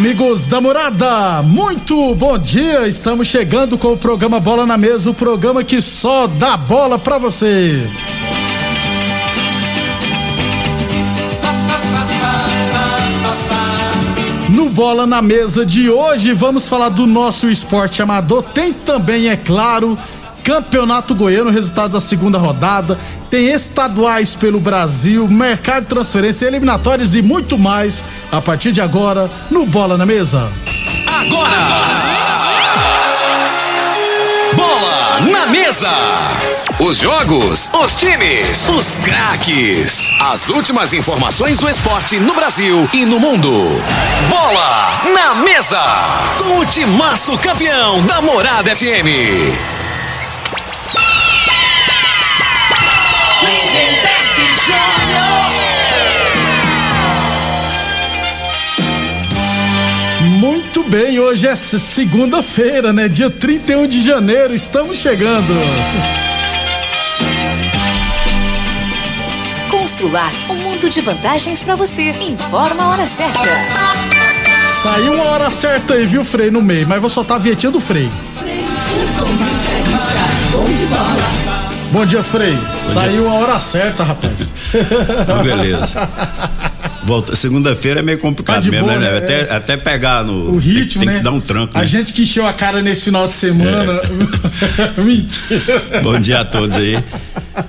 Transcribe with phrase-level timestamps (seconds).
[0.00, 2.88] Amigos da morada, muito bom dia.
[2.88, 7.18] Estamos chegando com o programa Bola na Mesa o programa que só dá bola pra
[7.18, 7.86] você.
[14.48, 18.42] No Bola na Mesa de hoje, vamos falar do nosso esporte amador.
[18.42, 19.98] Tem também, é claro,
[20.50, 22.98] Campeonato Goiano, resultados da segunda rodada.
[23.30, 29.30] Tem estaduais pelo Brasil, mercado de transferência, eliminatórias e muito mais a partir de agora
[29.48, 30.50] no Bola na Mesa.
[31.06, 31.50] Agora!
[34.54, 35.88] Bola na mesa!
[36.80, 40.10] Os jogos, os times, os craques.
[40.20, 43.52] As últimas informações do esporte no Brasil e no mundo.
[44.28, 45.80] Bola na mesa!
[46.38, 49.79] Com o timaço campeão da Morada FM.
[60.38, 63.08] Muito bem, hoje é se- segunda-feira, né?
[63.08, 65.54] Dia 31 de janeiro, estamos chegando.
[69.70, 72.10] Constrular um mundo de vantagens para você.
[72.10, 73.48] Informa a hora certa.
[74.82, 77.80] Saiu uma hora certa aí, viu, Frei, no meio, mas vou soltar a vietinha do
[77.80, 78.10] Frei.
[80.52, 80.68] Bom
[82.06, 82.56] dia, Frei.
[82.82, 84.52] Saiu a hora certa, rapaz.
[85.22, 86.08] Então, beleza.
[87.34, 89.10] Segunda-feira é meio complicado Tá de mesmo, boa, né?
[89.10, 89.18] né?
[89.18, 89.56] Até, É.
[89.56, 90.52] até pegar no.
[90.52, 91.14] O ritmo, tem, tem né?
[91.14, 91.76] que dar um tranco.
[91.76, 91.86] A né?
[91.86, 94.00] gente que encheu a cara nesse final de semana.
[94.96, 95.00] É.
[95.02, 96.00] Mentira.
[96.02, 97.02] Bom dia a todos aí.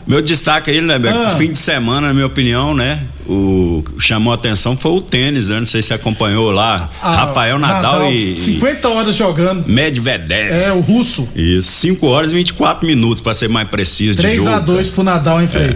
[0.05, 1.17] Meu destaque aí, né, Beco?
[1.17, 1.29] Ah.
[1.29, 2.99] Fim de semana, na minha opinião, né?
[3.27, 5.59] O que chamou a atenção foi o tênis, né?
[5.59, 6.89] Não sei se você acompanhou lá.
[7.01, 8.37] Ah, Rafael Nadal, e.
[8.37, 9.67] 50 horas jogando.
[9.67, 10.51] Medvedev.
[10.51, 11.27] É, o russo.
[11.35, 14.55] Isso, 5 horas e 24 minutos, pra ser mais preciso de 3 jogo.
[14.55, 15.67] a 2 pro Nadal, hein, Frei?
[15.71, 15.75] É.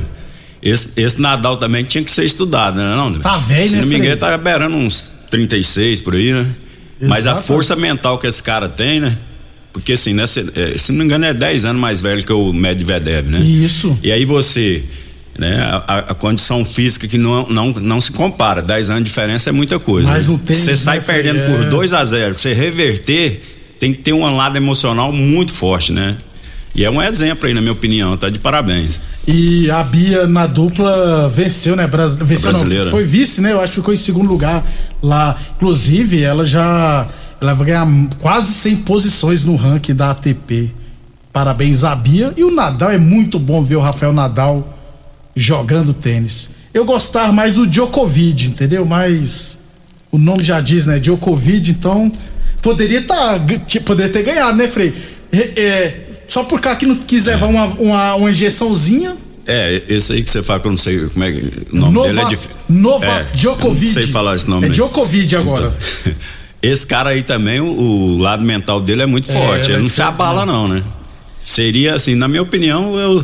[0.62, 2.96] Esse, esse Nadal também tinha que ser estudado, né?
[2.96, 6.46] Não, Tá velho, Se né, não me engano, tá beirando uns 36 por aí, né?
[7.02, 7.46] Mas a Exato.
[7.48, 9.16] força mental que esse cara tem, né?
[9.80, 12.32] Porque assim, né, se, é, se não me engano, é 10 anos mais velho que
[12.32, 13.40] o Medvedev, né?
[13.42, 13.94] Isso.
[14.02, 14.82] E aí você,
[15.38, 19.50] né, a, a- condição física que não, não, não se compara, 10 anos de diferença
[19.50, 20.08] é muita coisa.
[20.08, 20.40] Mas né?
[20.46, 21.46] tênis, Você sai né, perdendo é.
[21.46, 23.42] por 2 a 0 você reverter,
[23.78, 26.16] tem que ter um lado emocional muito forte, né?
[26.74, 29.02] E é um exemplo aí, na minha opinião, tá de parabéns.
[29.28, 31.86] E a Bia na dupla venceu, né?
[31.88, 32.16] Bras...
[32.16, 32.92] Venceu, não, Brasileira.
[32.92, 33.52] foi vice, né?
[33.52, 34.62] Eu acho que ficou em segundo lugar
[35.02, 35.38] lá.
[35.58, 37.08] Inclusive, ela já.
[37.46, 37.88] Ela vai ganhar
[38.20, 40.72] quase 100 posições no ranking da ATP.
[41.32, 42.34] Parabéns à Bia.
[42.36, 44.76] E o Nadal é muito bom ver o Rafael Nadal
[45.36, 46.50] jogando tênis.
[46.74, 48.84] Eu gostava mais do Djokovic, entendeu?
[48.84, 49.58] Mas
[50.12, 50.98] o nome já diz, né?
[50.98, 52.12] Djokovic, então
[52.64, 53.40] poderia tá,
[53.86, 54.92] poderia ter ganhado, né, Frei?
[55.32, 59.16] É, é, só por causa que não quis levar uma, uma, uma injeçãozinha.
[59.46, 61.94] É, esse aí que você fala que eu não sei como é que o nome
[61.94, 62.56] Nova, dele é difícil.
[62.68, 63.84] Nova é, Djokovic.
[63.84, 64.66] Eu não sei falar esse nome.
[64.66, 64.70] É.
[64.70, 65.72] Djokovic agora.
[66.02, 66.16] Então,
[66.68, 69.70] esse cara aí também, o, o lado mental dele é muito É, forte.
[69.72, 70.82] ele não é se abala, não, né?
[71.40, 73.24] Seria assim, na minha opinião, eu.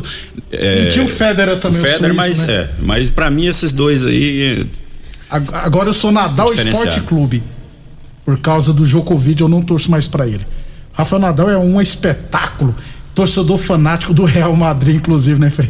[0.52, 2.52] É, E tinha o Federer também, o Federer, mas né?
[2.54, 2.70] é.
[2.80, 4.64] Mas pra mim, esses dois aí.
[5.28, 6.52] Ag- Agora eu sou Nadal.
[6.54, 7.42] Esporte Clube.
[8.24, 10.46] Por causa do Djokovic, eu não torço mais pra ele.
[10.92, 12.74] Rafael Nadal é um espetáculo.
[13.14, 15.68] Torcedor fanático do Real Madrid, inclusive, né, Frei?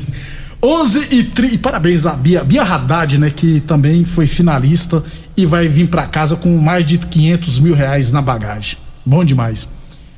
[0.62, 1.54] 11 e 30.
[1.54, 5.02] E parabéns à Bia, Bia Haddad, né, que também foi finalista
[5.36, 8.78] e vai vir pra casa com mais de 500 mil reais na bagagem.
[9.04, 9.68] Bom demais.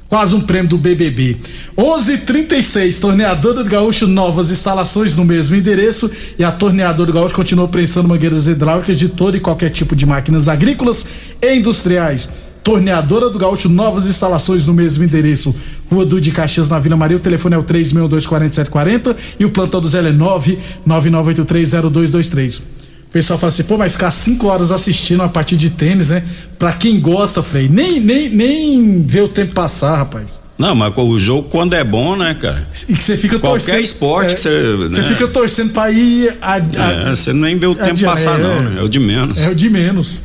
[0.08, 1.37] Quase um prêmio do BBB.
[1.76, 6.11] 11:36 Torneadora do Gaúcho, novas instalações no mesmo endereço.
[6.38, 10.06] E a Torneadora do Gaúcho continua prensando mangueiras hidráulicas de todo e qualquer tipo de
[10.06, 11.05] máquinas agrícolas
[11.43, 12.28] e industriais.
[12.62, 15.55] Torneadora do Gaúcho, novas instalações no mesmo endereço.
[15.90, 17.16] Rua Dude Caxias, na Vila Maria.
[17.16, 22.74] O telefone é o 3624740 e o plantão do Zé é 999830223.
[23.14, 26.25] O pessoal fala assim, pô, vai ficar 5 horas assistindo a partida de tênis, né?
[26.58, 30.43] Pra quem gosta, Frei, nem, nem, nem vê o tempo passar, rapaz.
[30.58, 32.66] Não, mas o jogo quando é bom, né, cara?
[32.88, 33.84] E que você fica Qualquer torcendo.
[33.84, 34.76] esporte é, que você.
[34.78, 35.08] Você né?
[35.11, 36.37] fica torcendo pra ir.
[36.43, 38.43] A, a- É, você nem vê o tempo passar, é.
[38.43, 38.81] não, né?
[38.81, 39.40] É o de menos.
[39.44, 40.20] É o de menos.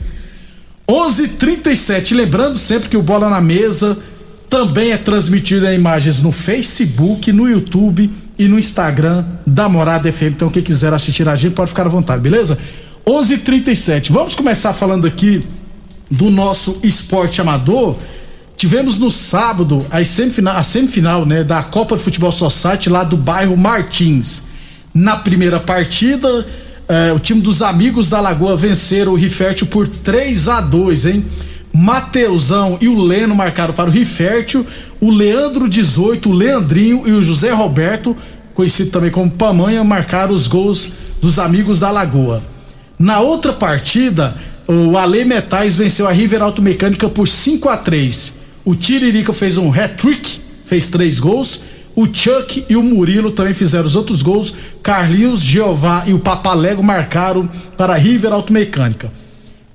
[0.89, 2.15] 11:37.
[2.15, 3.95] Lembrando sempre que o Bola na Mesa
[4.50, 8.09] também é transmitido em imagens no Facebook, no YouTube
[8.39, 10.31] e no Instagram da Morada FM.
[10.31, 12.57] Então, quem quiser assistir a gente pode ficar à vontade, beleza?
[13.06, 14.13] 11:37.
[14.13, 15.41] Vamos começar falando aqui
[16.09, 17.97] do nosso esporte amador.
[18.56, 23.18] Tivemos no sábado a semifinal, a semifinal né, da Copa de Futebol Society lá do
[23.18, 24.44] bairro Martins.
[24.94, 26.45] Na primeira partida,
[26.88, 31.25] eh, o time dos amigos da Lagoa venceram o Rifértil por 3 a 2 hein?
[31.74, 34.66] Mateusão e o Leno marcaram para o Rifértil,
[35.00, 38.16] o Leandro 18, o Leandrinho e o José Roberto,
[38.54, 42.42] conhecido também como Pamanha, marcaram os gols dos amigos da Lagoa.
[42.98, 44.36] Na outra partida,
[44.68, 48.33] o Ale Metais venceu a River Automecânica por 5 a 3
[48.65, 51.62] O Tiririca fez um hat-trick, fez três gols.
[51.95, 54.54] O Chuck e o Murilo também fizeram os outros gols.
[54.83, 59.12] Carlinhos, Jeová e o Papalego marcaram para a River Automecânica.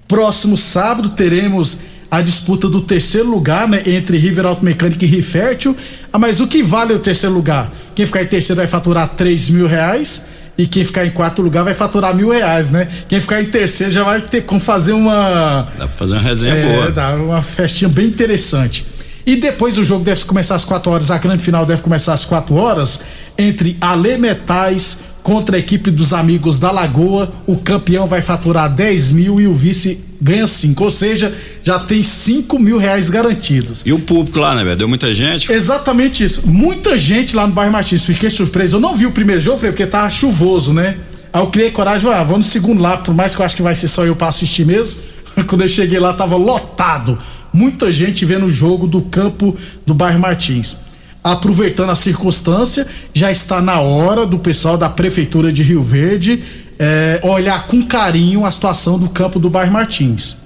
[0.09, 1.79] Próximo sábado teremos
[2.11, 3.83] a disputa do terceiro lugar, né?
[3.87, 5.77] Entre River Automecânica e Rifértil.
[6.13, 7.71] Ah, mas o que vale o terceiro lugar?
[7.95, 10.25] Quem ficar em terceiro vai faturar 3 mil reais.
[10.57, 12.87] E quem ficar em quarto lugar vai faturar mil reais, né?
[13.09, 15.63] Quem ficar em terceiro já vai ter como fazer uma.
[15.77, 16.93] Dá pra fazer uma resenha É, boa.
[16.93, 18.87] dá uma festinha bem interessante.
[19.27, 22.25] E depois o jogo deve começar às 4 horas, a grande final deve começar às
[22.25, 23.01] 4 horas,
[23.37, 27.33] entre Ale Metais contra a equipe dos amigos da Lagoa.
[27.47, 30.85] O campeão vai faturar 10 mil e o vice ganha 5.
[30.85, 31.35] Ou seja,
[31.65, 33.83] já tem 5 mil reais garantidos.
[33.87, 34.77] E o público lá, né, velho?
[34.77, 35.51] Deu muita gente.
[35.51, 36.47] Exatamente isso.
[36.47, 38.05] Muita gente lá no bairro Martins.
[38.05, 38.77] Fiquei surpreso.
[38.77, 40.99] Eu não vi o primeiro jogo, Frei, porque tava chuvoso, né?
[41.33, 43.63] Aí eu criei coragem, ah, vamos no segundo lá, por mais que eu acho que
[43.63, 45.01] vai ser só eu pra assistir mesmo.
[45.49, 47.19] Quando eu cheguei lá, tava lotado.
[47.51, 49.57] Muita gente vendo o jogo do campo
[49.87, 50.77] do bairro Martins.
[51.25, 56.45] Aproveitando a circunstância, já está na hora do pessoal da Prefeitura de Rio Verde
[56.79, 60.45] eh, olhar com carinho a situação do campo do bairro Martins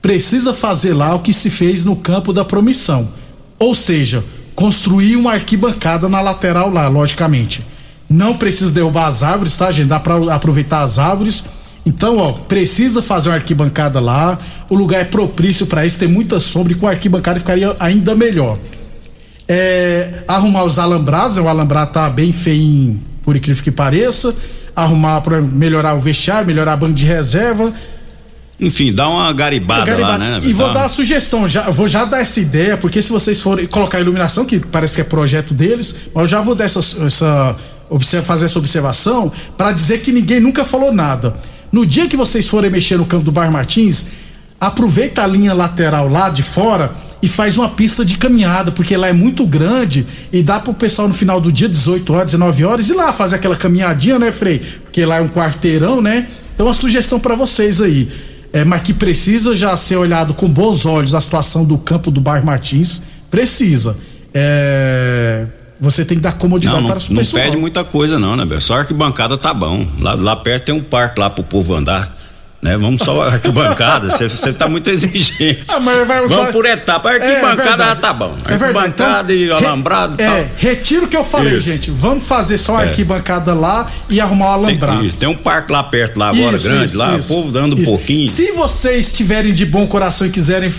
[0.00, 3.08] precisa fazer lá o que se fez no campo da promissão.
[3.58, 4.24] Ou seja,
[4.54, 7.60] construir uma arquibancada na lateral lá, logicamente.
[8.08, 9.88] Não precisa derrubar as árvores, tá, gente?
[9.88, 11.44] Dá pra aproveitar as árvores.
[11.84, 14.38] Então, ó, precisa fazer uma arquibancada lá.
[14.68, 18.14] O lugar é propício para isso, tem muita sombra e com a arquibancada ficaria ainda
[18.14, 18.58] melhor.
[19.52, 24.32] É, arrumar os alambrados, o alambrado tá bem feio, por incrível que pareça.
[24.76, 27.72] Arrumar para melhorar o vestiário, melhorar a banco de reserva.
[28.60, 30.12] Enfim, dá uma garibada, Garibada.
[30.12, 30.38] lá, né?
[30.44, 33.66] E vou dar uma sugestão, já, vou já dar essa ideia, porque se vocês forem
[33.66, 36.78] colocar a iluminação, que parece que é projeto deles, mas eu já vou dar essa,
[37.04, 37.56] essa
[37.88, 41.34] observa- fazer essa observação para dizer que ninguém nunca falou nada.
[41.72, 44.06] No dia que vocês forem mexer no campo do bairro Martins,
[44.60, 49.08] aproveita a linha lateral lá de fora e faz uma pista de caminhada, porque lá
[49.08, 52.88] é muito grande e dá pro pessoal no final do dia, 18 horas, 19 horas,
[52.88, 54.58] ir lá fazer aquela caminhadinha, né, Frei?
[54.58, 56.26] Porque lá é um quarteirão, né?
[56.54, 58.08] Então, uma sugestão para vocês aí.
[58.52, 62.20] É, mas que precisa já ser olhado com bons olhos a situação do campo do
[62.20, 63.02] bairro Martins.
[63.30, 63.96] Precisa.
[64.34, 65.46] É,
[65.80, 67.44] você tem que dar comodidade Não, não, para o não pessoal.
[67.44, 68.60] pede muita coisa, não, né, velho?
[68.60, 69.86] Só arquibancada tá bom.
[70.00, 72.19] Lá, lá perto tem um parque lá pro povo andar.
[72.62, 72.76] Né?
[72.76, 74.10] Vamos só arquibancada.
[74.10, 75.64] Você- tá muito exigente.
[75.74, 77.10] Ah, vai usar- Vamos por etapa.
[77.10, 78.36] É, arquibancada já tá bom.
[78.46, 78.52] É.
[78.52, 80.36] Arquibancada e Então, alambrado re- e tal.
[80.36, 81.70] É, retiro o que eu falei, Isso.
[81.72, 81.90] gente.
[81.90, 82.88] Vamos fazer só a É.
[82.90, 84.98] arquibancada lá e arrumar o alambrado.
[84.98, 87.76] Tem, isso, tem um parque lá perto, lá agora, Isso, grande, lá, o povo dando
[87.76, 88.28] um pouquinho.
[88.28, 90.70] Se vocês estiverem de bom coração e quiserem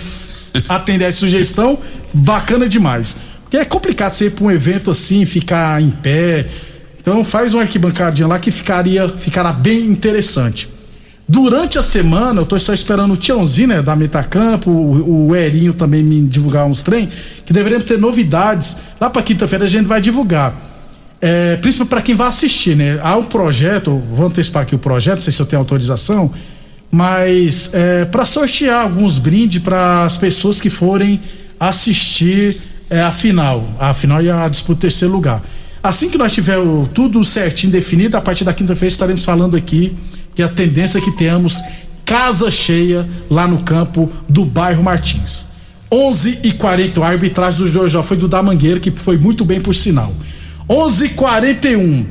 [0.68, 1.76] atender a sugestão,
[2.14, 3.16] bacana demais.
[3.42, 6.46] Porque é complicado você ir pra um evento assim, ficar em pé.
[7.00, 10.68] Então faz uma arquibancadinha lá que ficaria, ficará bem interessante.
[11.34, 15.72] Durante a semana, eu tô só esperando o Tiãozinho, né, da Metacampo, o, o Erinho
[15.72, 17.08] também me divulgar uns trem,
[17.46, 18.76] que deveríamos ter novidades.
[19.00, 20.52] Lá pra quinta-feira a gente vai divulgar.
[21.22, 23.00] É, principalmente para quem vai assistir, né?
[23.02, 26.30] Há um projeto, vou antecipar aqui o projeto, não sei se eu tenho autorização,
[26.90, 31.18] mas é, para sortear alguns brindes para as pessoas que forem
[31.58, 32.58] assistir
[32.90, 35.42] é, a final, a final e a disputa terceiro lugar.
[35.82, 39.94] Assim que nós tiver o- tudo certinho definido, a partir da quinta-feira estaremos falando aqui
[40.34, 41.60] que a tendência é que tenhamos
[42.04, 45.46] casa cheia lá no campo do bairro Martins.
[45.90, 49.60] 11 e 40 a arbitragem do Jorjó foi do da Mangueira, que foi muito bem
[49.60, 50.12] por sinal.
[50.68, 52.06] 11 e 41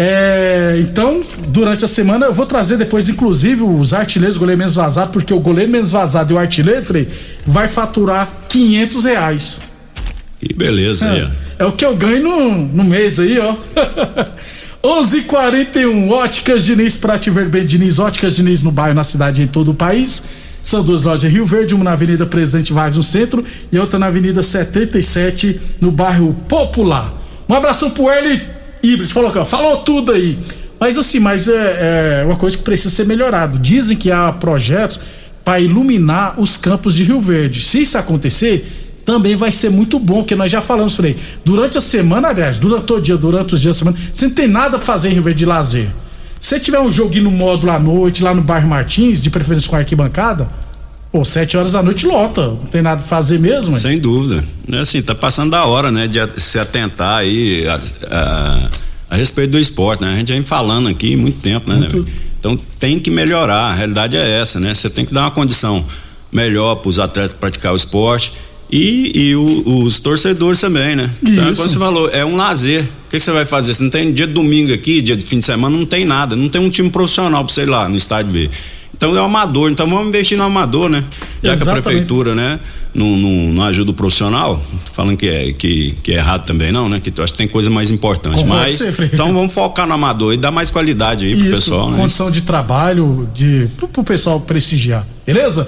[0.00, 4.76] é, então, durante a semana eu vou trazer depois, inclusive, os artilheiros, o goleiro menos
[4.76, 7.08] vazado, porque o goleiro menos vazado e o artilheiro, Frei,
[7.44, 9.60] vai faturar 500 reais.
[10.38, 11.22] Que beleza aí.
[11.58, 13.56] É, é o que eu ganho no, no mês aí, ó.
[14.82, 17.98] 11:41 Óticas Diniz pra te ver bem, Diniz.
[17.98, 20.22] Óticas Diniz no bairro, na cidade, em todo o país.
[20.62, 23.98] São duas lojas em Rio Verde, uma na Avenida Presidente Vargas no centro e outra
[23.98, 27.12] na Avenida 77 no bairro Popular.
[27.48, 28.42] Um abração pro Eli
[28.82, 30.38] Híbrido, falou falou tudo aí.
[30.78, 33.58] Mas assim, mas é, é uma coisa que precisa ser melhorado.
[33.58, 35.00] Dizem que há projetos
[35.44, 37.64] para iluminar os campos de Rio Verde.
[37.64, 38.64] Se isso acontecer,
[39.08, 41.16] também vai ser muito bom, porque nós já falamos, Frei.
[41.42, 44.46] Durante a semana, aliás, durante o dia, durante os dias da semana, você não tem
[44.46, 45.88] nada pra fazer em Rio Verde de lazer.
[46.38, 49.76] Se tiver um joguinho no módulo à noite, lá no bairro Martins, de preferência com
[49.76, 50.46] arquibancada,
[51.10, 52.48] pô, sete horas da noite lota.
[52.48, 53.80] Não tem nada pra fazer mesmo, hein?
[53.80, 54.44] Sem dúvida.
[54.70, 57.80] É assim, tá passando da hora, né, de a- se atentar aí a,
[58.14, 58.68] a-
[59.12, 60.12] a respeito do esporte, né?
[60.12, 61.76] A gente vem falando aqui há muito tempo, né?
[61.76, 61.98] Muito.
[62.00, 62.04] né?
[62.38, 64.74] Então tem que melhorar, a realidade é essa, né?
[64.74, 65.82] Você tem que dar uma condição
[66.30, 68.34] melhor para os atletas praticar o esporte
[68.70, 71.10] e, e o- os torcedores também, né?
[71.22, 71.56] Então, é Isso.
[71.62, 72.82] como você falou, é um lazer.
[72.82, 73.72] O que, que você vai fazer?
[73.74, 76.36] Você não tem dia de domingo aqui, dia de fim de semana, não tem nada,
[76.36, 78.50] não tem um time profissional pra você ir lá no estádio ver.
[78.94, 81.04] Então é um amador, então vamos investir no amador, né?
[81.36, 81.84] Já que a Exatamente.
[81.84, 82.58] prefeitura, né,
[82.92, 84.60] não, não, não ajuda o profissional,
[84.92, 86.98] falando que é, que, que é errado também, não, né?
[87.00, 88.44] Que eu acho que tem coisa mais importante.
[88.44, 88.80] Mas,
[89.12, 91.96] então vamos focar no amador e dar mais qualidade aí pro Isso, pessoal, né?
[91.96, 95.66] condição de trabalho, de, pro, pro pessoal prestigiar, beleza?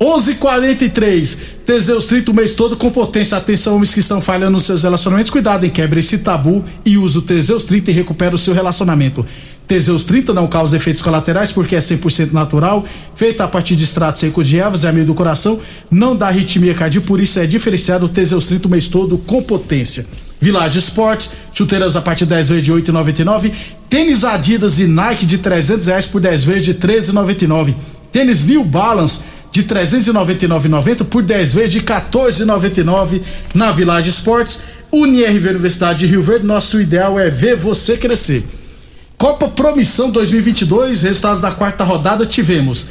[0.00, 3.36] 11:43 Teseus 30 o mês todo com potência.
[3.36, 5.32] Atenção, homens que estão falhando nos seus relacionamentos.
[5.32, 9.26] Cuidado em quebra esse tabu e use o Teseus 30 e recupera o seu relacionamento.
[9.66, 12.84] Teseus 30 não causa efeitos colaterais porque é 100% natural,
[13.16, 15.60] feita a partir de extrato seco de ervas e amido do coração,
[15.90, 19.42] não dá arritmia cardíaca, por isso é diferenciado o Teseus 30 o mês todo com
[19.42, 20.06] potência.
[20.40, 23.52] Village Sports, chuteiras a partir de 10 vezes de 8,99.
[23.90, 27.74] Tênis Adidas e Nike de 300 reais por 10 vezes de 13,99.
[28.12, 29.22] Tênis New Balance
[29.56, 33.22] de 399,90 por 10 vezes de 14,99
[33.54, 34.60] na Village Sports.
[34.92, 38.44] UniRV Universidade de Rio Verde, nosso ideal é ver você crescer.
[39.16, 42.86] Copa Promissão 2022, resultados da quarta rodada tivemos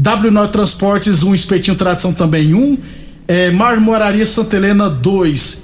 [0.00, 2.78] W9 Transportes 1, um, Espetinho Tradição também 1, um,
[3.26, 5.62] é, Marmoraria Santa Helena 2,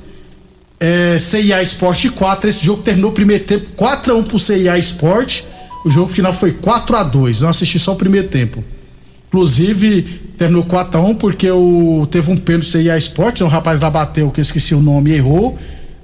[0.80, 2.48] é, CIA Esporte 4.
[2.48, 5.44] Esse jogo terminou o primeiro tempo 4x1 pro CIA Esporte.
[5.84, 7.42] O jogo final foi 4x2.
[7.42, 8.64] Eu assisti só o primeiro tempo.
[9.36, 10.02] Inclusive,
[10.38, 13.44] terminou 4x1 porque o, teve um pênalti CIA Esporte.
[13.44, 15.58] O rapaz lá bateu, que eu esqueci o nome, errou.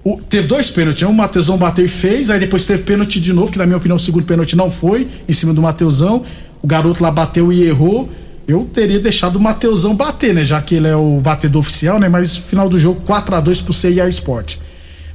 [0.05, 1.03] O, teve dois pênaltis.
[1.03, 2.29] Um o Mateusão bateu e fez.
[2.29, 5.09] Aí depois teve pênalti de novo, que na minha opinião o segundo pênalti não foi,
[5.27, 6.23] em cima do Mateusão.
[6.61, 8.07] O garoto lá bateu e errou.
[8.47, 10.45] Eu teria deixado o Mateusão bater, né?
[10.45, 12.11] Já que ele é o batedor oficial, né?
[12.11, 14.57] Mas final do jogo 4 a 2 pro CIA Sport.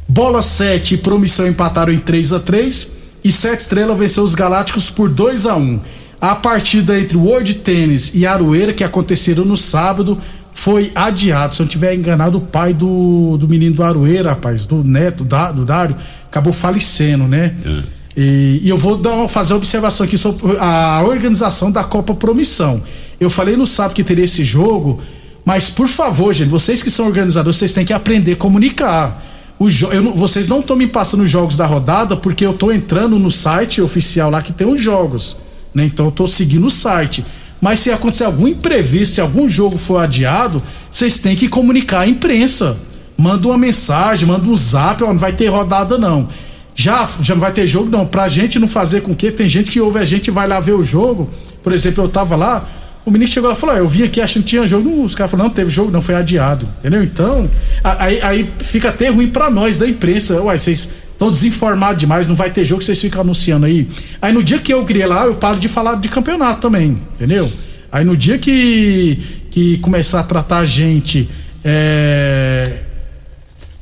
[0.09, 2.87] Bola 7 e Promissão empataram em 3 a 3
[3.23, 5.79] e 7 Estrela venceu os Galácticos por 2 a 1.
[6.19, 10.17] A partida entre o World Tênis e Aroeira, que aconteceram no sábado,
[10.53, 11.53] foi adiado.
[11.55, 15.23] Se eu não tiver enganado, o pai do, do menino do Aroeira, rapaz, do neto,
[15.23, 15.95] da, do Dário,
[16.27, 17.53] acabou falecendo, né?
[17.63, 17.97] É.
[18.19, 22.81] E, e eu vou dar, fazer uma observação aqui sobre a organização da Copa Promissão.
[23.19, 24.99] Eu falei no sábado que teria esse jogo,
[25.45, 29.23] mas por favor, gente, vocês que são organizadores, vocês têm que aprender a comunicar.
[29.67, 33.19] Jo- não- vocês não estão me passando os jogos da rodada porque eu estou entrando
[33.19, 35.37] no site oficial lá que tem os jogos.
[35.77, 35.85] Né?
[35.85, 37.23] Então eu estou seguindo o site.
[37.61, 42.07] Mas se acontecer algum imprevisto, se algum jogo for adiado, vocês têm que comunicar à
[42.07, 42.75] imprensa.
[43.15, 46.29] Manda uma mensagem, manda um zap, ó, não vai ter rodada não.
[46.75, 48.07] Já, já não vai ter jogo não.
[48.07, 50.73] Pra gente não fazer com que tem gente que ouve a gente vai lá ver
[50.73, 51.29] o jogo.
[51.61, 52.67] Por exemplo, eu tava lá,
[53.05, 55.03] o ministro chegou lá e falou: "Ah, Eu vim aqui achando que tinha jogo.
[55.03, 56.67] Os caras falaram: Não, teve jogo, não, foi adiado.
[56.79, 57.03] Entendeu?
[57.03, 57.47] Então,
[57.83, 60.41] aí, aí fica até ruim pra nós da imprensa.
[60.41, 63.87] Uai, vocês estão desinformados demais, não vai ter jogo, vocês ficam anunciando aí.
[64.21, 67.51] Aí no dia que eu criei lá, eu paro de falar de campeonato também, entendeu?
[67.91, 69.17] Aí no dia que,
[69.49, 71.27] que começar a tratar a gente.
[71.63, 72.81] É,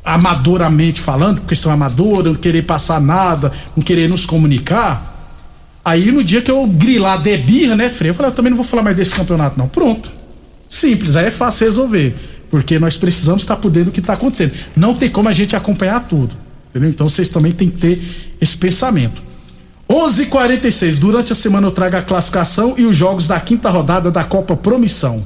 [0.06, 5.14] amadoramente falando, questão amadora, não querer passar nada, não querer nos comunicar.
[5.84, 8.12] Aí no dia que eu grilar de birra, né, Frei?
[8.12, 9.68] Eu falei, eu também não vou falar mais desse campeonato, não.
[9.68, 10.10] Pronto.
[10.70, 12.16] Simples, aí é fácil resolver.
[12.52, 14.54] Porque nós precisamos estar por dentro do que está acontecendo.
[14.76, 16.45] Não tem como a gente acompanhar tudo.
[16.76, 16.90] Entendeu?
[16.90, 18.02] Então vocês também têm que ter
[18.42, 19.22] esse pensamento.
[19.90, 23.70] 11:46 h 46 Durante a semana eu trago a classificação e os jogos da quinta
[23.70, 25.26] rodada da Copa Promissão.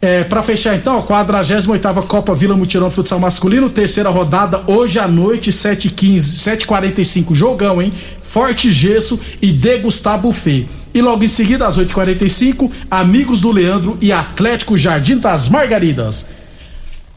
[0.00, 5.08] É, para fechar então, a 48 Copa Vila Mutirão Futsal Masculino, terceira rodada, hoje à
[5.08, 7.90] noite, 7h15, 7h45, jogão, hein?
[8.22, 10.68] Forte Gesso e Degustar Buffet.
[10.94, 16.26] E logo em seguida, às 8h45, Amigos do Leandro e Atlético Jardim das Margaridas.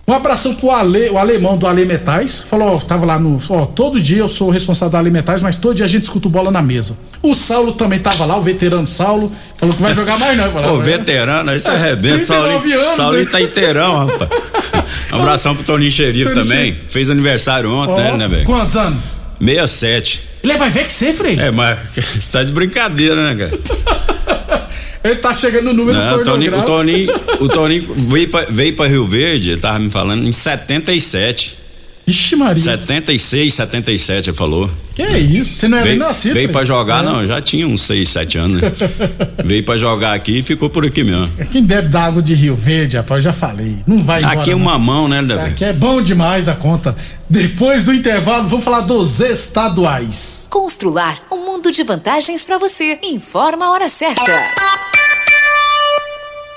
[0.07, 2.39] Um abração pro Ale, o alemão do Ale Metais.
[2.47, 3.41] Falou, ó, tava lá no.
[3.49, 6.03] Ó, todo dia eu sou o responsável do Ale Metais, mas todo dia a gente
[6.03, 6.95] escuta bola na mesa.
[7.23, 9.31] O Saulo também tava lá, o veterano Saulo.
[9.57, 10.51] Falou que vai jogar mais, não.
[10.51, 12.17] Falou, Ô, veterano, você arrebenta.
[12.17, 13.29] 39 Saulinho, anos, Saulinho hein?
[13.31, 14.29] tá inteirão, rapaz.
[15.11, 16.73] Um abração pro Toninho Xerife também.
[16.73, 16.81] Xerife.
[16.87, 18.45] Fez aniversário ontem, Ó, né, né, velho?
[18.45, 18.99] Quantos anos?
[19.39, 20.21] 67.
[20.43, 21.39] Ele vai ver que você, Frei.
[21.39, 24.65] É, mas você tá de brincadeira, né, cara?
[25.05, 26.63] Ele tá chegando no número Não, o Toninho, o.
[26.63, 31.65] Toninho, o Toninho veio, pra, veio pra Rio Verde, ele tava me falando, em 77.
[32.07, 32.61] Ixi, Maria.
[32.61, 34.69] 76, 77, ele falou.
[34.95, 35.55] Que é isso?
[35.55, 36.33] Você não é nem Veio, nascido.
[36.35, 37.05] veio pra jogar, É.
[37.05, 38.71] não, já tinha uns 6, 7 anos, né?
[39.43, 41.27] veio pra jogar aqui e ficou por aqui mesmo.
[41.51, 43.77] Quem bebe da água de Rio Verde, rapaz, eu já falei.
[43.87, 44.39] Não vai embora.
[44.39, 44.61] Aqui é não.
[44.61, 45.49] uma mão, né, Davi?
[45.49, 46.95] Aqui é bom demais a conta.
[47.27, 50.45] Depois do intervalo, vamos falar dos estaduais.
[50.51, 52.99] Constrular um mundo de vantagens para você.
[53.01, 54.21] Informa a hora certa.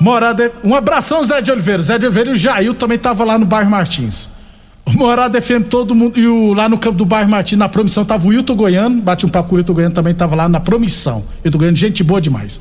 [0.00, 1.82] Morada, um abração, Zé de Oliveira.
[1.82, 4.28] Zé de Oliveira e o Jair também tava lá no bairro Martins.
[4.86, 6.18] O Morada FM, todo mundo.
[6.18, 9.02] E o, lá no campo do bairro Martins, na promissão, tava o Wilton Goiano.
[9.02, 11.22] Bate um papo com o Wilton Goiano também, tava lá na promissão.
[11.44, 12.60] Wilton Goiano, gente boa demais.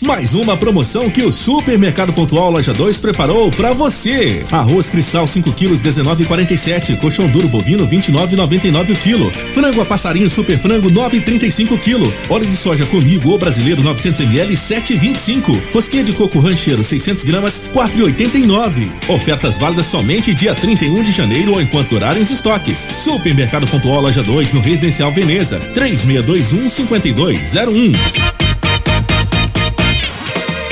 [0.00, 4.44] Mais uma promoção que o Supermercado Pontual Loja 2 preparou pra você.
[4.50, 10.58] Arroz cristal 5 quilos 19,47, colchão duro bovino 29,99 o quilo, frango a passarinho super
[10.58, 16.40] frango 9,35 quilo, óleo de soja comigo ou brasileiro 900 ml 7,25, rosquinha de coco
[16.40, 18.90] rancheiro 600 gramas 4,89.
[19.08, 22.86] Ofertas válidas somente dia 31 de janeiro ou enquanto durarem os estoques.
[22.98, 27.92] Supermercado Pontual Loja 2 no Residencial Veneza 3621 5201.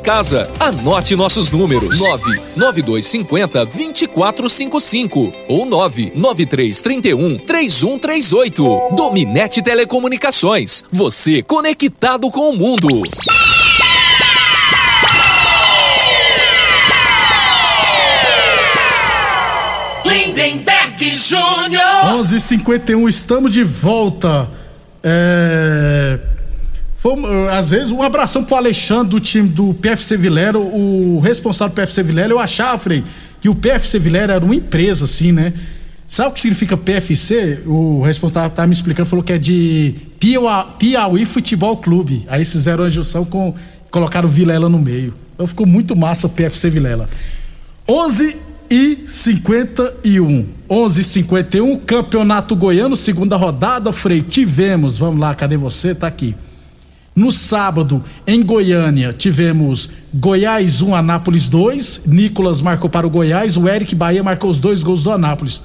[0.00, 0.50] casa.
[0.58, 8.80] Anote nossos números: 99250 2455 ou 99331 3138.
[8.96, 10.84] Dominete Telecomunicações.
[10.90, 12.88] Você conectado com o mundo.
[20.04, 22.18] Lindenberg Júnior.
[22.18, 24.48] 11:51 estamos de volta.
[25.02, 26.18] É...
[27.00, 31.74] Foi, uh, às vezes, um abração pro Alexandre do time do PFC Vilera, o responsável
[31.74, 32.30] do PFC Vilera.
[32.30, 33.02] Eu achava, Frei,
[33.40, 35.54] que o PFC Vilera era uma empresa, assim, né?
[36.06, 37.62] Sabe o que significa PFC?
[37.64, 39.94] O responsável tava me explicando, falou que é de
[40.78, 42.26] Piauí, Futebol Clube.
[42.28, 43.54] Aí fizeram a junção com.
[43.90, 45.14] colocaram o Vilela no meio.
[45.34, 47.06] Então ficou muito massa o PFC Vilela.
[47.88, 48.36] 11
[48.70, 50.46] e 51.
[50.68, 53.90] 11 e 51, Campeonato Goiano, segunda rodada.
[53.90, 54.98] Frei, tivemos.
[54.98, 55.94] Vamos lá, cadê você?
[55.94, 56.34] Tá aqui.
[57.14, 62.02] No sábado, em Goiânia, tivemos Goiás 1, Anápolis 2.
[62.06, 63.56] Nicolas marcou para o Goiás.
[63.56, 65.60] O Eric Bahia marcou os dois gols do Anápolis.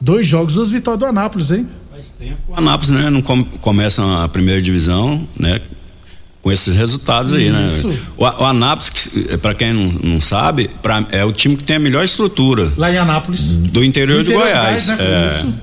[0.00, 1.66] Dois jogos, duas vitórias do Anápolis, hein?
[1.90, 2.38] Faz tempo.
[2.48, 3.10] O Anápolis, né?
[3.10, 5.60] Não com, começa a primeira divisão, né?
[6.42, 7.88] Com esses resultados aí, Isso.
[7.88, 7.98] né?
[8.16, 9.08] O, o Anápolis,
[9.40, 12.92] para quem não, não sabe, pra, é o time que tem a melhor estrutura Lá
[12.92, 13.56] em Anápolis.
[13.56, 14.86] do interior, Do de interior de Goiás.
[14.86, 15.24] Goiás, né?
[15.24, 15.26] É.
[15.28, 15.54] isso.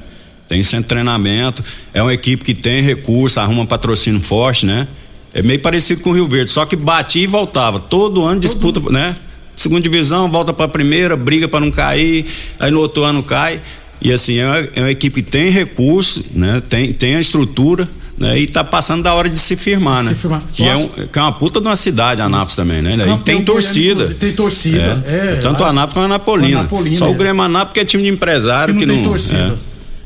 [0.48, 4.88] Tem centro de treinamento, é uma equipe que tem recurso, arruma patrocínio forte, né?
[5.36, 7.78] É meio parecido com o Rio Verde, só que batia e voltava.
[7.78, 9.16] Todo ano disputa, né?
[9.56, 12.26] Segunda divisão, volta pra primeira, briga pra não cair,
[12.60, 13.62] aí no outro ano cai.
[14.02, 16.62] E assim, é uma, é uma equipe que tem recurso, né?
[16.70, 18.38] Tem, tem a estrutura, né?
[18.40, 20.16] E tá passando da hora de se firmar, Se né?
[20.16, 20.42] firmar.
[20.54, 22.96] Que é, um, que é uma puta de uma cidade, Anápolis também, né?
[22.96, 24.08] E tem torcida.
[24.16, 26.60] tem torcida, é, Tanto lá- o Anápolis quanto a Anapolina.
[26.60, 27.10] Anapolina, Só é.
[27.10, 29.02] o Grêmio Anápolis que é time de empresário que que não não.
[29.04, 29.58] tem torcida.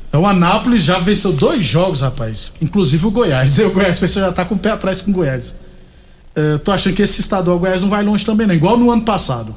[0.10, 2.52] Então o Anápolis já venceu dois jogos, rapaz.
[2.62, 3.58] Inclusive o Goiás.
[3.58, 5.56] E o Goiás, a pessoa já tá com o pé atrás com o Goiás.
[6.36, 8.56] É, tô achando que esse estadual Goiás não vai longe também, não.
[8.56, 9.56] Igual no ano passado.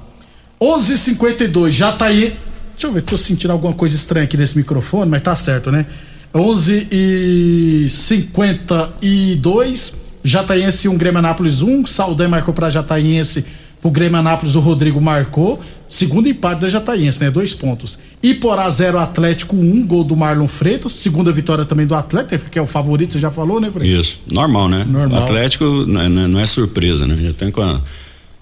[0.60, 2.36] 11:52 já tá aí.
[2.72, 5.86] Deixa eu ver, tô sentindo alguma coisa estranha aqui nesse microfone, mas tá certo, né?
[6.34, 11.86] 11 e 52 Jataiense 1, Grêmio Anápolis 1.
[11.86, 13.44] Saldanha marcou pra Jataiense.
[13.80, 15.60] Pro Grêmio Anápolis, o Rodrigo marcou.
[15.92, 17.30] Segundo empate da Jataiense, né?
[17.30, 17.98] Dois pontos.
[18.22, 20.94] Iporá 0, Atlético 1, gol do Marlon Freitas.
[20.94, 24.06] Segunda vitória também do Atlético, que é o favorito, você já falou, né, Freitas?
[24.06, 24.86] Isso, normal, né?
[24.88, 25.20] Normal.
[25.20, 27.18] O Atlético não, não- não é surpresa, né?
[27.22, 27.78] Já tem com a,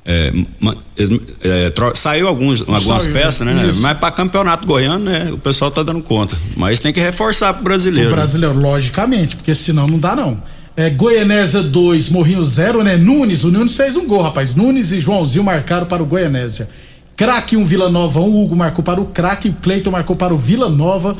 [0.06, 0.32] é,
[1.42, 3.52] é, saiu alguns, algumas Saiu, peças, né?
[3.52, 3.72] né?
[3.80, 5.30] Mas para campeonato goiano, né?
[5.32, 6.36] O pessoal tá dando conta.
[6.56, 8.10] Mas tem que reforçar pro brasileiro.
[8.10, 10.40] O brasileiro, logicamente, porque senão não dá, não.
[10.76, 12.96] É, Goianésia 2, Morrinho 0, né?
[12.96, 14.54] Nunes, o Nunes fez um gol, rapaz.
[14.54, 16.68] Nunes e Joãozinho marcaram para o Goianésia.
[17.20, 20.32] Craque 1, Vila Nova 1, o Hugo marcou para o Craque, o Cleiton marcou para
[20.32, 21.14] o Vila Nova.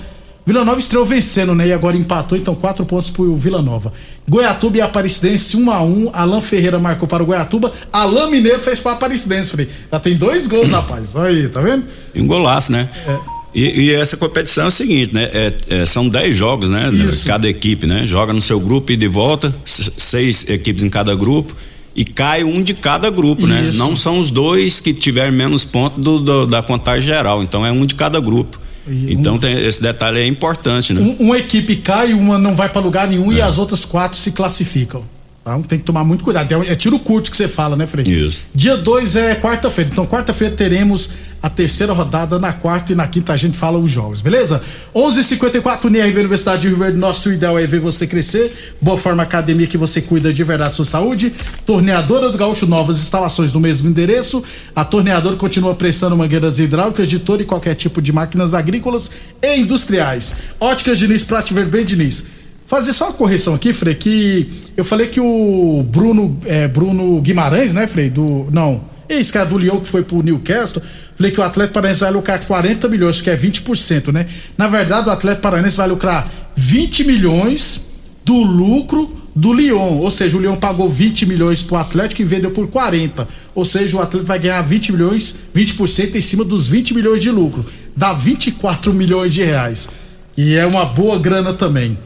[0.47, 1.69] Vila Nova estreou vencendo, né?
[1.69, 3.93] E agora empatou, então quatro pontos pro Vila Nova.
[4.27, 7.71] Goiatuba e Aparecidense 1 a 1 Alan Ferreira marcou para o Goiatuba.
[7.93, 9.69] Alan Mineiro fez para Aparecidense, falei.
[9.93, 11.15] Já tem dois gols, rapaz.
[11.15, 11.85] Olha aí, tá vendo?
[12.15, 12.89] E um golaço, né?
[13.07, 13.19] É.
[13.55, 15.29] E, e essa competição é o seguinte, né?
[15.35, 16.89] É- é, são 10 jogos, né?
[16.89, 17.27] Isso.
[17.27, 18.07] Cada equipe, né?
[18.07, 21.55] Joga no seu grupo e de volta, seis equipes em cada grupo.
[21.95, 23.69] E cai um de cada grupo, né?
[23.69, 23.79] Isso.
[23.79, 27.43] Não são os dois que tiverem menos pontos do- do- da contagem geral.
[27.43, 28.59] Então é um de cada grupo.
[28.89, 31.01] E então um- tem, esse detalhe é importante, né?
[31.01, 33.37] Um- uma equipe cai, uma não vai pra lugar nenhum É.
[33.37, 35.03] e as outras quatro se classificam.
[35.43, 36.53] Então tem que tomar muito cuidado.
[36.53, 38.05] É, é tiro curto que você fala, né, Frei?
[38.07, 38.45] Isso.
[38.55, 39.91] Dia 2 é quarta-feira.
[39.91, 41.11] Então, quarta-feira teremos
[41.43, 42.39] a terceira rodada.
[42.39, 44.63] Na quarta e na quinta a gente fala os jogos, beleza?
[44.95, 46.99] 11:54 NRV Universidade de Rio Verde.
[46.99, 48.75] Nosso ideal é ver você crescer.
[48.81, 51.33] Boa Forma Academia que você cuida de verdade da sua saúde.
[51.65, 54.43] Torneadora do Gaúcho, novas instalações no mesmo endereço.
[54.75, 59.11] A torneadora continua prestando mangueiras hidráulicas de todo e qualquer tipo de máquinas agrícolas
[59.43, 60.35] e industriais.
[60.61, 62.25] Óticas Diniz, Prate Verben Diniz.
[62.67, 67.75] Fazer só uma correção aqui, Frei, que eu falei que o Bruno, é, Bruno Guimarães,
[67.75, 68.81] né, Frei, do, não,
[69.15, 70.83] esse cara do Lyon que foi pro Newcastle,
[71.17, 74.27] falei que o Atlético Paranaense vai lucrar 40 milhões, que é 20%, né?
[74.57, 77.91] Na verdade, o Atlético Paranaense vai lucrar 20 milhões
[78.25, 82.51] do lucro do Lyon, ou seja, o Lyon pagou 20 milhões pro Atlético e vendeu
[82.51, 83.27] por 40.
[83.55, 87.31] Ou seja, o Atlético vai ganhar 20 milhões, 20% em cima dos 20 milhões de
[87.31, 87.65] lucro.
[87.97, 89.89] Dá 24 milhões de reais.
[90.37, 91.99] E é uma boa grana também.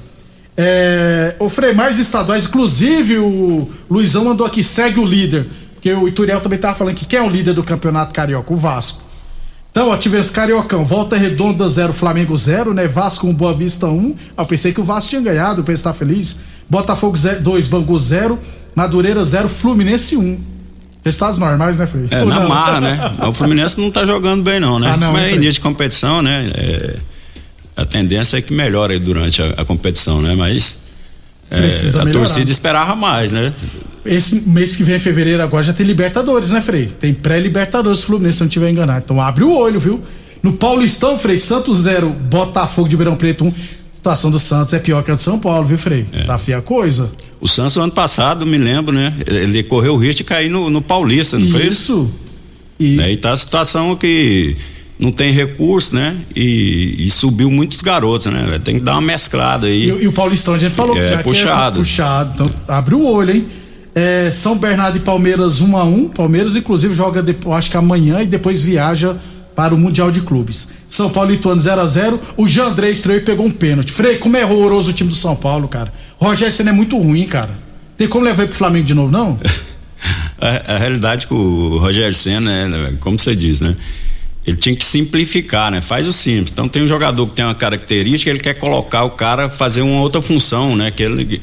[0.56, 5.46] É, o mais estaduais, inclusive o Luizão mandou aqui, segue o líder.
[5.84, 8.50] Porque o Ituriel também tava falando que quem é o líder do campeonato carioca?
[8.54, 9.02] O Vasco.
[9.70, 12.88] Então, ó, tivemos Cariocão, Volta Redonda 0, Flamengo 0, né?
[12.88, 14.16] Vasco 1, Boa Vista 1.
[14.34, 16.38] Ah, eu pensei que o Vasco tinha ganhado, o penso tá feliz.
[16.70, 18.38] Botafogo 2, Bangu 0,
[18.74, 20.40] Madureira 0, Fluminense 1.
[21.04, 22.06] Resultados normais, né, Frei?
[22.10, 22.48] É, Ou na não?
[22.48, 23.12] marra, né?
[23.28, 24.90] O Fluminense não tá jogando bem, não, né?
[24.90, 26.50] Ah, não, Mas é início de competição, né?
[26.54, 26.96] É,
[27.76, 30.34] a tendência é que melhore durante a, a competição, né?
[30.34, 30.82] Mas
[31.50, 32.12] é, a melhorar.
[32.12, 33.52] torcida esperava mais, né?
[34.04, 36.86] Esse mês que vem, fevereiro, agora já tem Libertadores, né, Frei?
[36.86, 39.02] Tem pré-Libertadores Fluminense, se não estiver enganado.
[39.04, 40.00] Então abre o olho, viu?
[40.42, 43.54] No Paulistão, Frei, Santos 0, Botafogo de Ribeirão Preto 1.
[43.94, 46.06] situação do Santos é pior que a do São Paulo, viu, Frei?
[46.26, 47.10] Tá feia a coisa.
[47.40, 49.14] O Santos, ano passado, me lembro, né?
[49.26, 51.68] Ele correu o risco de cair no, no Paulista, não foi isso?
[51.68, 52.10] Isso.
[52.78, 52.96] E...
[52.96, 53.12] Né?
[53.12, 54.56] e tá a situação que
[54.98, 56.16] não tem recurso, né?
[56.34, 58.60] E, e subiu muitos garotos, né?
[58.62, 59.90] Tem que dar uma mesclada aí.
[59.90, 61.74] E, e o Paulistão, a gente falou É, que já puxado.
[61.76, 62.44] que é puxado.
[62.44, 63.46] Então abre o olho, hein?
[63.94, 68.20] É, São Bernardo e Palmeiras 1 a 1 Palmeiras, inclusive, joga depois, acho que amanhã
[68.22, 69.16] e depois viaja
[69.54, 70.68] para o Mundial de Clubes.
[70.88, 73.92] São Paulo e Ituano 0 a 0 O Jean André estreou e pegou um pênalti.
[73.92, 75.92] Frei, como é horroroso o time do São Paulo, cara.
[76.18, 77.50] Rogério Senna é muito ruim, cara.
[77.96, 79.38] Tem como levar ele pro Flamengo de novo, não?
[80.40, 83.76] a, a realidade com o Rogério Senna é, né, como você diz, né?
[84.46, 85.80] Ele tinha que simplificar, né?
[85.80, 86.50] Faz o simples.
[86.52, 90.00] Então tem um jogador que tem uma característica, ele quer colocar o cara fazer uma
[90.00, 90.90] outra função, né?
[90.90, 91.40] Que ele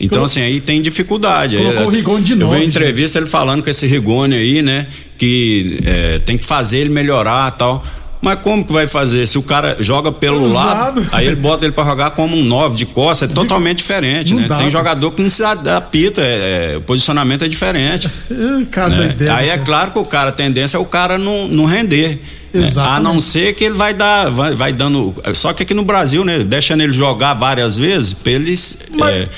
[0.00, 1.56] então, assim, aí tem dificuldade.
[1.58, 2.54] Colocou o Rigoni de novo.
[2.54, 4.86] Eu vi entrevista ele falando com esse Rigoni aí, né?
[5.18, 7.82] Que é, tem que fazer ele melhorar tal.
[8.22, 9.26] Mas como que vai fazer?
[9.26, 12.76] Se o cara joga pelo lado, aí ele bota ele para jogar como um 9
[12.76, 13.34] de costa, é de...
[13.34, 14.48] totalmente diferente, não né?
[14.48, 18.10] Dá, Tem jogador que não se adapta, é, é, o posicionamento é diferente.
[18.70, 19.06] Cada né?
[19.06, 19.34] ideia.
[19.34, 22.20] Aí é claro que o cara, a tendência é o cara não, não render.
[22.52, 22.66] Né?
[22.76, 25.14] A não ser que ele vai dar, vai, vai, dando.
[25.34, 26.40] Só que aqui no Brasil, né?
[26.40, 28.80] Deixando ele jogar várias vezes, pra eles.
[28.90, 29.28] Mas, é,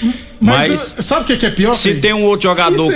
[0.41, 1.75] mas, mas sabe o que, é pior?
[1.75, 2.91] Se tem um outro jogador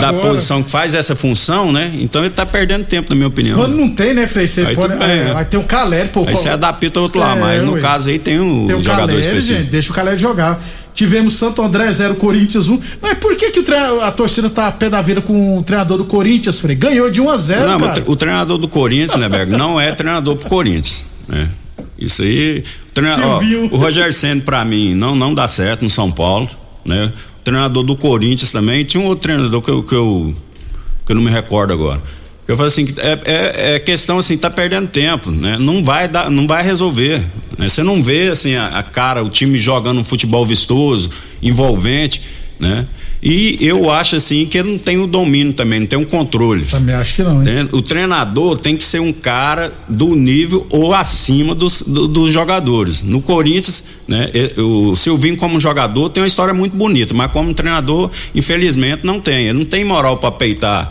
[0.00, 0.28] da agora.
[0.28, 1.90] posição que faz essa função, né?
[1.94, 3.58] Então ele tá perdendo tempo, na minha opinião.
[3.58, 4.46] Quando não tem, né, Frei?
[4.46, 6.24] Você aí pode, bem, é, Vai ter o Caleri, pô.
[6.26, 7.80] Aí você adapta outro é, lá, mas no ué.
[7.80, 9.62] caso aí tem um tem o jogador Caleri, específico.
[9.62, 10.60] Gente, deixa o Caleri jogar.
[10.94, 12.80] Tivemos Santo André 0, Corinthians 1.
[13.02, 16.04] Mas por que, que a torcida tá a pé da vida com o treinador do
[16.04, 16.76] Corinthians, Frei?
[16.76, 18.04] Ganhou de 1 a 0 Não, cara.
[18.06, 21.06] o treinador do Corinthians, né, Berg, não é treinador pro Corinthians.
[21.28, 21.50] Né?
[21.98, 22.62] Isso aí.
[22.96, 26.48] O, ó, o Roger Senna, pra mim, não, não dá certo no São Paulo,
[26.84, 27.12] né?
[27.40, 28.84] O treinador do Corinthians também.
[28.84, 30.34] Tinha um outro treinador que eu, que eu,
[31.04, 32.00] que eu não me recordo agora.
[32.46, 35.56] Eu falo assim, é, é, é, questão assim, tá perdendo tempo, né?
[35.58, 37.22] Não vai dar, não vai resolver.
[37.56, 37.68] Né?
[37.68, 41.10] Você não vê assim a, a, cara, o time jogando um futebol vistoso,
[41.42, 42.20] envolvente,
[42.60, 42.86] né?
[43.22, 46.66] E eu acho assim que ele não tem o domínio também, não tem um controle.
[46.66, 47.40] Também acho que não.
[47.40, 47.70] Hein?
[47.72, 53.00] O treinador tem que ser um cara do nível ou acima dos, do, dos jogadores.
[53.00, 54.30] No Corinthians, né?
[54.58, 59.46] O Silvinho como jogador tem uma história muito bonita, mas como treinador, infelizmente não tem.
[59.46, 60.90] Ele não tem moral para peitar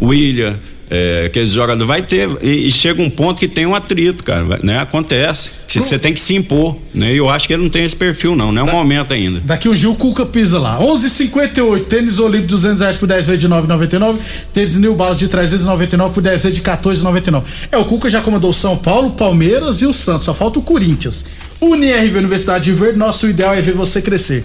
[0.00, 0.58] William
[0.90, 4.58] é, aqueles jogadores vai ter e, e, chega um ponto que tem um atrito, cara,
[4.62, 4.78] né?
[4.78, 5.50] Acontece.
[5.68, 7.12] Você tem que se impor, né?
[7.12, 9.40] Eu acho que ele não tem esse perfil não, não é o da, momento ainda.
[9.40, 10.78] Daqui o Gil Cuca pisa lá.
[10.80, 14.16] 11:58 tênis Olímpico 200 reais por 10 vezes de 9,99,
[14.54, 17.42] tênis New Balance de 399 por 10 vezes de 14,99.
[17.70, 21.24] É o Cuca já comandou São Paulo, Palmeiras e o Santos, só falta o Corinthians.
[21.60, 24.44] UniRV Universidade de Verde, nosso ideal é ver você crescer.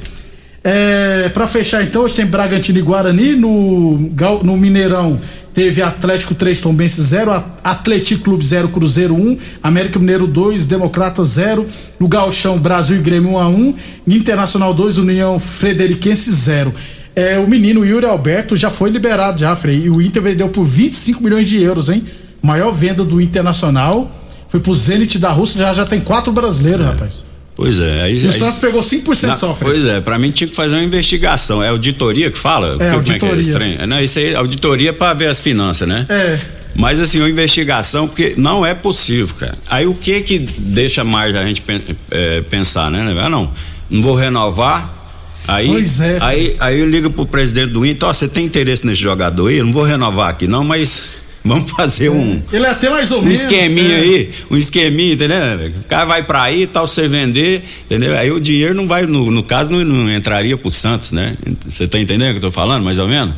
[0.64, 3.98] É, para fechar então, hoje tem Bragantino e Guarani no,
[4.44, 5.20] no Mineirão
[5.54, 11.64] teve Atlético 3, Tombense 0, Atlético Clube 0, Cruzeiro 1, América Mineiro 2, Democrata 0,
[12.00, 13.76] no Galchão Brasil e Grêmio 1 a 1,
[14.08, 16.74] Internacional 2, União Frederiquense 0.
[17.16, 20.66] É, o menino Yuri Alberto já foi liberado já, Frei, e o Inter vendeu por
[20.66, 22.04] 25 milhões de euros, hein?
[22.42, 24.12] Maior venda do Internacional.
[24.50, 26.90] Foi pro Zenit da Rússia, já, já tem quatro brasileiros, é.
[26.90, 27.33] rapaz.
[27.56, 28.02] Pois é.
[28.02, 30.76] Aí, e o Santos pegou 5% na, só, Pois é, pra mim tinha que fazer
[30.76, 31.62] uma investigação.
[31.62, 32.78] É auditoria que fala?
[32.80, 33.20] É, auditoria.
[33.20, 36.06] Como é que é esse Não, isso aí, auditoria pra ver as finanças, né?
[36.10, 36.40] É.
[36.76, 39.56] Mas assim, uma investigação, porque não é possível, cara.
[39.70, 41.64] Aí o que que deixa mais a gente
[42.10, 43.16] é, pensar, né?
[43.20, 43.52] Ah, não,
[43.90, 45.02] não vou renovar.
[45.48, 46.18] Aí, pois é.
[46.22, 49.58] Aí, aí eu ligo pro presidente do Inter, ó, você tem interesse nesse jogador aí?
[49.58, 51.13] Eu não vou renovar aqui, não, mas
[51.44, 52.42] Vamos fazer um.
[52.52, 53.40] Ele é até mais ou um menos.
[53.40, 54.02] Um esqueminha é.
[54.02, 55.38] aí, um esqueminha, entendeu?
[55.82, 58.18] O cara vai pra aí tal, você vender, entendeu?
[58.18, 61.36] Aí o dinheiro não vai, no, no caso, não, não entraria pro Santos, né?
[61.68, 63.36] Você tá entendendo o que eu tô falando, mais ou menos?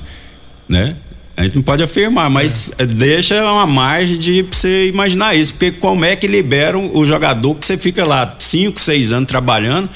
[0.69, 0.95] Né?
[1.37, 2.85] A gente não pode afirmar, mas é.
[2.85, 7.55] deixa uma margem de pra você imaginar isso, porque como é que liberam o jogador
[7.55, 9.89] que você fica lá cinco, seis anos trabalhando,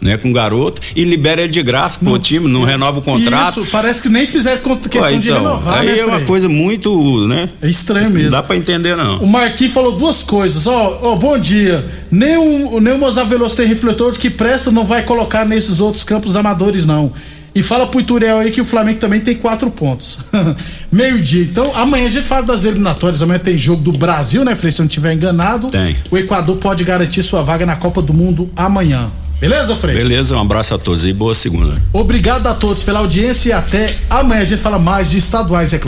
[0.00, 3.60] né, com o garoto e libera ele de graça pro time, não renova o contrato.
[3.60, 6.48] Isso, parece que nem fizeram questão Pô, então, de renovar, aí né, é uma coisa
[6.48, 7.50] muito, né?
[7.60, 8.30] É estranho mesmo.
[8.30, 9.18] Não dá para entender não.
[9.18, 11.84] O Marquinhos falou duas coisas, ó, oh, oh, bom dia.
[12.10, 16.04] Nem o, nem o Mozart Veloso tem refletor que presta, não vai colocar nesses outros
[16.04, 17.12] campos amadores não.
[17.54, 20.20] E fala pro Ituriel aí que o Flamengo também tem quatro pontos.
[20.90, 21.42] Meio-dia.
[21.42, 23.22] Então, amanhã a gente fala das eliminatórias.
[23.22, 24.70] Amanhã tem jogo do Brasil, né, Frei?
[24.70, 25.68] Se eu não estiver enganado.
[25.68, 25.96] Tem.
[26.12, 29.10] O Equador pode garantir sua vaga na Copa do Mundo amanhã.
[29.40, 29.94] Beleza, Frei?
[29.96, 31.74] Beleza, um abraço a todos e boa segunda.
[31.94, 35.78] Obrigado a todos pela audiência e até amanhã a gente fala mais de estaduais, é
[35.78, 35.78] claro.